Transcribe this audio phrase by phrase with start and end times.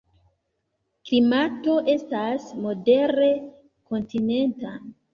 [1.09, 4.79] Klimato estas modere kontinenta.